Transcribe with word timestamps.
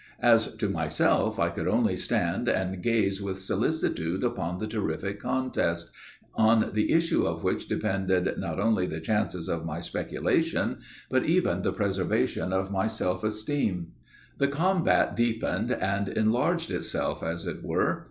As 0.23 0.55
to 0.55 0.67
myself, 0.67 1.37
I 1.37 1.49
could 1.51 1.67
only 1.67 1.95
stand 1.95 2.49
and 2.49 2.81
gaze 2.81 3.21
with 3.21 3.37
solicitude 3.37 4.23
upon 4.23 4.57
the 4.57 4.65
terrific 4.65 5.19
contest, 5.19 5.91
on 6.33 6.71
the 6.73 6.91
issue 6.91 7.27
of 7.27 7.43
which 7.43 7.67
depended 7.67 8.27
not 8.39 8.59
only 8.59 8.87
the 8.87 8.99
chances 8.99 9.47
of 9.47 9.63
my 9.63 9.79
speculation, 9.79 10.79
but 11.11 11.27
even 11.27 11.61
the 11.61 11.71
preservation 11.71 12.51
of 12.51 12.71
my 12.71 12.87
self 12.87 13.23
esteem. 13.23 13.89
"The 14.39 14.47
combat 14.47 15.15
deepened 15.15 15.71
and 15.71 16.09
enlarged 16.09 16.71
itself, 16.71 17.21
as 17.21 17.45
it 17.45 17.63
were. 17.63 17.99